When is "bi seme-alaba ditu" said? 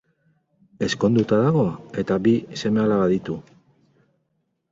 2.27-3.39